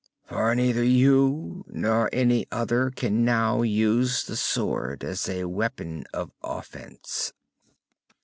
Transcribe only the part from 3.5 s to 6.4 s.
use the sword as a weapon of